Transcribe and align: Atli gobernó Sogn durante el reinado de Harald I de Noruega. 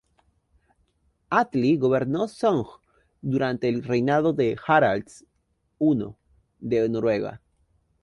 Atli 1.39 1.73
gobernó 1.77 2.25
Sogn 2.27 2.65
durante 3.21 3.69
el 3.69 3.83
reinado 3.83 4.33
de 4.33 4.57
Harald 4.65 5.05
I 5.93 6.15
de 6.59 6.87
Noruega. 6.89 7.39